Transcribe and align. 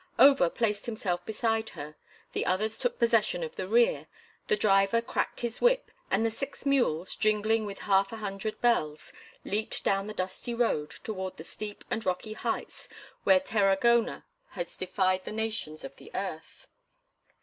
Over 0.17 0.49
placed 0.49 0.87
himself 0.87 1.23
beside 1.27 1.69
her, 1.77 1.95
the 2.33 2.43
others 2.43 2.79
took 2.79 2.97
possession 2.97 3.43
of 3.43 3.55
the 3.55 3.67
rear, 3.67 4.07
the 4.47 4.55
driver 4.55 4.99
cracked 4.99 5.41
his 5.41 5.61
whip, 5.61 5.91
and 6.09 6.25
the 6.25 6.31
six 6.31 6.65
mules, 6.65 7.15
jingling 7.15 7.67
with 7.67 7.77
half 7.81 8.11
a 8.11 8.17
hundred 8.17 8.59
bells, 8.61 9.13
leaped 9.45 9.83
down 9.83 10.07
the 10.07 10.15
dusty 10.15 10.55
road 10.55 10.89
towards 10.89 11.35
the 11.35 11.43
steep 11.43 11.83
and 11.91 12.03
rocky 12.03 12.33
heights 12.33 12.89
where 13.25 13.39
Tarragona 13.39 14.25
has 14.53 14.75
defied 14.75 15.23
the 15.23 15.31
nations 15.31 15.83
of 15.83 15.97
the 15.97 16.09
earth. 16.15 16.67